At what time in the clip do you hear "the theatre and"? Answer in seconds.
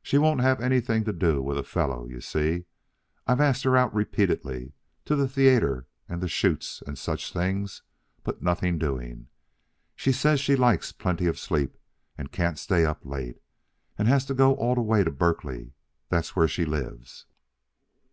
5.16-6.20